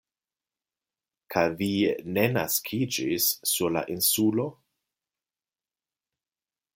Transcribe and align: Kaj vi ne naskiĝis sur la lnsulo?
Kaj 1.33 1.43
vi 1.59 1.67
ne 2.15 2.23
naskiĝis 2.37 3.29
sur 3.51 3.75
la 3.77 3.85
lnsulo? 3.99 4.47